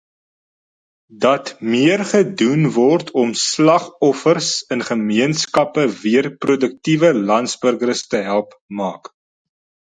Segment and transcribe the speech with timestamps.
[1.25, 9.15] Dat meer gedoen word om slagoffers in gemeenskappe weer produktiewe landsburgers te help maak.